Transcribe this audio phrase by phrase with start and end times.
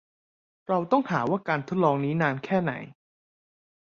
[0.67, 2.73] เราต้องหาว่าการทดลองนี้นานแค่ไหน